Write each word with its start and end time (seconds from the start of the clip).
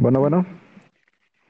Bueno, 0.00 0.18
bueno. 0.18 0.46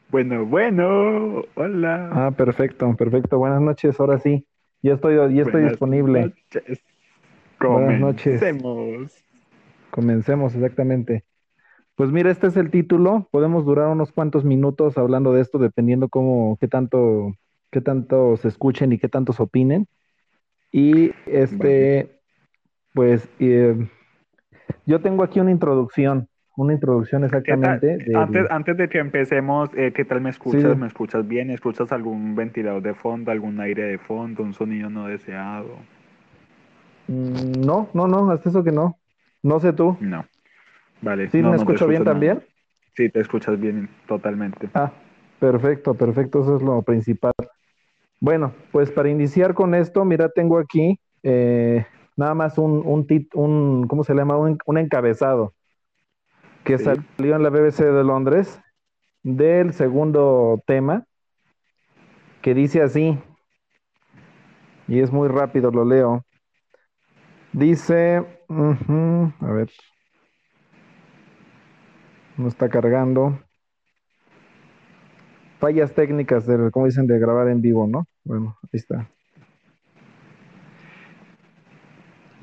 Bueno, 0.08 0.44
bueno, 0.44 1.44
hola. 1.54 2.10
Ah, 2.12 2.30
perfecto, 2.32 2.96
perfecto. 2.96 3.38
Buenas 3.38 3.60
noches, 3.60 4.00
ahora 4.00 4.18
sí. 4.18 4.44
Ya 4.82 4.94
estoy, 4.94 5.14
ya 5.14 5.22
estoy 5.22 5.44
Buenas 5.52 5.70
disponible. 5.70 6.20
noches. 6.50 6.84
Buenas 7.60 8.00
noches. 8.00 8.40
Comencemos. 8.40 9.24
Comencemos, 9.92 10.54
exactamente. 10.56 11.24
Pues 11.94 12.10
mira, 12.10 12.32
este 12.32 12.48
es 12.48 12.56
el 12.56 12.72
título. 12.72 13.28
Podemos 13.30 13.64
durar 13.64 13.86
unos 13.86 14.10
cuantos 14.10 14.44
minutos 14.44 14.98
hablando 14.98 15.32
de 15.32 15.42
esto, 15.42 15.58
dependiendo 15.58 16.08
cómo, 16.08 16.56
qué 16.60 16.66
tanto, 16.66 17.34
qué 17.70 17.80
tanto 17.80 18.36
se 18.36 18.48
escuchen 18.48 18.92
y 18.92 18.98
qué 18.98 19.08
tantos 19.08 19.38
opinen. 19.38 19.86
Y 20.72 21.12
este, 21.26 22.20
pues, 22.94 23.28
eh, 23.38 23.76
yo 24.86 25.00
tengo 25.00 25.22
aquí 25.22 25.38
una 25.38 25.52
introducción, 25.52 26.28
una 26.56 26.72
introducción 26.74 27.22
¿Qué 27.24 27.28
tal? 27.28 27.36
exactamente 27.38 27.98
del- 27.98 28.16
Antes, 28.16 28.46
antes 28.50 28.76
de 28.76 28.88
que 28.88 28.98
empecemos, 28.98 29.70
eh, 29.76 29.92
¿qué 29.94 30.04
tal 30.04 30.20
me 30.20 30.30
escuchas? 30.30 30.62
Sí. 30.62 30.76
¿Me 30.76 30.86
escuchas 30.86 31.26
bien? 31.26 31.50
¿Escuchas 31.50 31.92
algún 31.92 32.34
ventilador 32.34 32.82
de 32.82 32.94
fondo, 32.94 33.30
algún 33.30 33.60
aire 33.60 33.84
de 33.84 33.98
fondo, 33.98 34.42
un 34.42 34.52
sonido 34.52 34.90
no 34.90 35.06
deseado? 35.06 35.76
Mm, 37.08 37.64
No, 37.64 37.88
no, 37.94 38.06
no, 38.06 38.30
hasta 38.30 38.48
eso 38.50 38.64
que 38.64 38.72
no. 38.72 38.98
No 39.42 39.60
sé 39.60 39.72
tú. 39.72 39.96
No. 40.00 40.24
Vale, 41.02 41.30
¿Sí 41.30 41.40
no, 41.40 41.50
me 41.50 41.56
no 41.56 41.62
escucho 41.62 41.86
bien 41.86 42.04
nada. 42.04 42.12
también? 42.12 42.42
Sí, 42.94 43.08
te 43.08 43.20
escuchas 43.20 43.58
bien 43.58 43.88
totalmente. 44.06 44.68
Ah, 44.74 44.92
perfecto, 45.38 45.94
perfecto, 45.94 46.42
eso 46.42 46.56
es 46.56 46.62
lo 46.62 46.82
principal. 46.82 47.32
Bueno, 48.20 48.52
pues 48.70 48.90
para 48.90 49.08
iniciar 49.08 49.54
con 49.54 49.74
esto, 49.74 50.04
mira, 50.04 50.28
tengo 50.28 50.58
aquí 50.58 51.00
eh, 51.22 51.86
nada 52.16 52.34
más 52.34 52.58
un, 52.58 52.82
un, 52.84 53.06
tit- 53.06 53.34
un, 53.34 53.86
¿cómo 53.88 54.04
se 54.04 54.14
llama? 54.14 54.36
Un, 54.36 54.58
un 54.66 54.78
encabezado 54.78 55.54
que 56.70 56.78
Sí. 56.78 56.84
salió 56.84 57.34
en 57.34 57.42
la 57.42 57.50
BBC 57.50 57.84
de 57.84 58.04
Londres 58.04 58.60
del 59.24 59.72
segundo 59.72 60.62
tema, 60.66 61.04
que 62.42 62.54
dice 62.54 62.80
así, 62.80 63.18
y 64.86 65.00
es 65.00 65.10
muy 65.10 65.28
rápido, 65.28 65.72
lo 65.72 65.84
leo. 65.84 66.24
Dice, 67.52 68.18
a 68.48 69.52
ver, 69.52 69.68
no 72.36 72.46
está 72.46 72.68
cargando. 72.68 73.40
Fallas 75.58 75.92
técnicas, 75.92 76.46
de, 76.46 76.70
como 76.70 76.86
dicen, 76.86 77.08
de 77.08 77.18
grabar 77.18 77.48
en 77.48 77.60
vivo, 77.60 77.88
¿no? 77.88 78.06
Bueno, 78.22 78.56
ahí 78.62 78.68
está. 78.78 79.10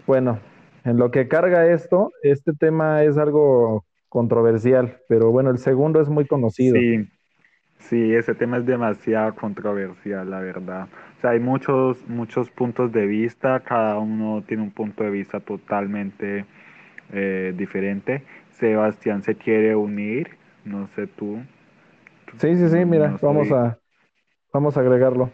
Bueno, 0.06 0.40
en 0.84 0.98
lo 0.98 1.12
que 1.12 1.30
carga 1.30 1.66
esto, 1.68 2.12
este 2.22 2.54
tema 2.54 3.04
es 3.04 3.18
algo 3.18 3.87
controversial, 4.10 4.98
pero 5.08 5.32
bueno, 5.32 5.50
el 5.50 5.58
segundo 5.58 6.02
es 6.02 6.10
muy 6.10 6.26
conocido. 6.26 6.76
Sí, 6.76 7.08
sí, 7.80 8.14
ese 8.14 8.36
tema 8.36 8.58
es 8.58 8.66
demasiado 8.66 9.36
controversial, 9.36 10.30
la 10.30 10.40
verdad. 10.40 10.88
O 11.18 11.22
sea, 11.22 11.32
hay 11.32 11.40
muchos, 11.40 12.08
muchos 12.08 12.50
puntos 12.50 12.92
de 12.92 13.06
vista, 13.06 13.60
cada 13.62 13.98
uno 13.98 14.44
tiene 14.48 14.64
un 14.64 14.72
punto 14.72 15.04
de 15.04 15.10
vista 15.10 15.40
totalmente 15.40 16.46
eh, 17.14 17.54
diferente. 17.56 18.24
Sebastián 18.52 19.24
se 19.24 19.36
quiere 19.36 19.76
unir, 19.76 20.30
no 20.66 20.88
sé 20.96 21.08
tú. 21.08 21.40
Sí, 22.38 22.56
sí, 22.56 22.70
sí, 22.70 22.86
mira, 22.86 23.10
no 23.10 23.20
vamos 23.22 23.52
a, 23.52 23.80
vamos 24.54 24.78
a 24.78 24.82
agregarlo. 24.82 25.32